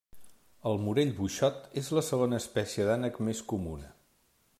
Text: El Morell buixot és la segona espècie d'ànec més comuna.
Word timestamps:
El 0.69 0.79
Morell 0.85 1.11
buixot 1.19 1.67
és 1.81 1.91
la 1.97 2.03
segona 2.07 2.39
espècie 2.45 2.87
d'ànec 2.89 3.21
més 3.29 3.43
comuna. 3.53 3.93